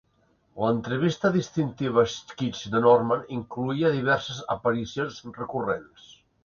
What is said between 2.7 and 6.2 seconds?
de Norman incloïa diverses aparicions recurrents.